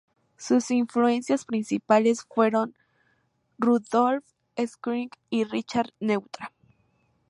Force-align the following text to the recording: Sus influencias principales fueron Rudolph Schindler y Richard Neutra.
Sus 0.35 0.71
influencias 0.71 1.45
principales 1.45 2.23
fueron 2.27 2.73
Rudolph 3.59 4.25
Schindler 4.57 5.11
y 5.29 5.43
Richard 5.43 5.91
Neutra. 5.99 6.51